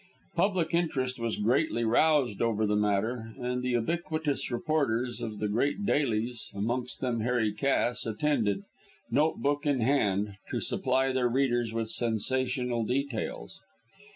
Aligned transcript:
Public 0.35 0.73
interest 0.73 1.19
was 1.19 1.35
greatly 1.37 1.83
roused 1.83 2.41
over 2.41 2.65
the 2.65 2.75
matter, 2.75 3.33
and 3.37 3.61
the 3.61 3.69
ubiquitous 3.77 4.49
reporters 4.49 5.21
of 5.21 5.37
the 5.37 5.47
great 5.47 5.85
"dailies" 5.85 6.49
amongst 6.55 7.01
them 7.01 7.19
Harry 7.19 7.53
Cass 7.53 8.07
attended, 8.07 8.63
note 9.11 9.43
book 9.43 9.63
in 9.67 9.81
hand, 9.81 10.37
to 10.49 10.59
supply 10.59 11.11
their 11.11 11.29
readers 11.29 11.71
with 11.71 11.91
sensational 11.91 12.83
details. 12.83 13.59